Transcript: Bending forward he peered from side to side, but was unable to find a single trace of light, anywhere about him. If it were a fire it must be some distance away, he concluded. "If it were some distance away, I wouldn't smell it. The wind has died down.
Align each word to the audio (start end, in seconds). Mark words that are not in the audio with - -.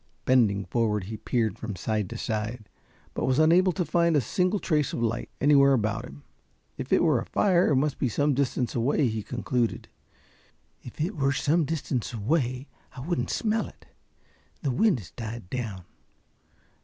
Bending 0.25 0.65
forward 0.65 1.03
he 1.03 1.17
peered 1.17 1.59
from 1.59 1.75
side 1.75 2.09
to 2.09 2.17
side, 2.17 2.67
but 3.13 3.25
was 3.27 3.37
unable 3.37 3.71
to 3.73 3.85
find 3.85 4.17
a 4.17 4.19
single 4.19 4.57
trace 4.59 4.93
of 4.93 5.03
light, 5.03 5.29
anywhere 5.39 5.73
about 5.73 6.05
him. 6.05 6.23
If 6.75 6.91
it 6.91 7.03
were 7.03 7.19
a 7.19 7.25
fire 7.27 7.67
it 7.69 7.75
must 7.75 7.99
be 7.99 8.09
some 8.09 8.33
distance 8.33 8.73
away, 8.73 9.09
he 9.09 9.21
concluded. 9.21 9.89
"If 10.81 10.99
it 10.99 11.15
were 11.15 11.33
some 11.33 11.65
distance 11.65 12.13
away, 12.15 12.67
I 12.95 13.01
wouldn't 13.01 13.29
smell 13.29 13.67
it. 13.67 13.85
The 14.63 14.71
wind 14.71 14.97
has 14.97 15.11
died 15.11 15.51
down. 15.51 15.83